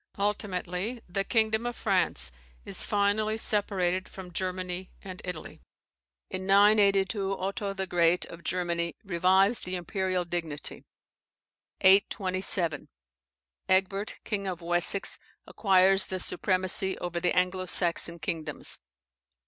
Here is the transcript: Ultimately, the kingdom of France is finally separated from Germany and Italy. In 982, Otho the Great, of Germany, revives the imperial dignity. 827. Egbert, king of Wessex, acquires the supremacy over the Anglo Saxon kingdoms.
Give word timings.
Ultimately, 0.17 0.99
the 1.07 1.23
kingdom 1.23 1.67
of 1.67 1.75
France 1.75 2.31
is 2.65 2.83
finally 2.83 3.37
separated 3.37 4.09
from 4.09 4.33
Germany 4.33 4.89
and 5.03 5.21
Italy. 5.23 5.61
In 6.31 6.47
982, 6.47 7.37
Otho 7.37 7.71
the 7.73 7.85
Great, 7.85 8.25
of 8.25 8.43
Germany, 8.43 8.95
revives 9.03 9.59
the 9.59 9.75
imperial 9.75 10.25
dignity. 10.25 10.85
827. 11.81 12.89
Egbert, 13.69 14.15
king 14.23 14.47
of 14.47 14.63
Wessex, 14.63 15.19
acquires 15.45 16.07
the 16.07 16.19
supremacy 16.19 16.97
over 16.97 17.19
the 17.19 17.37
Anglo 17.37 17.67
Saxon 17.67 18.17
kingdoms. 18.17 18.79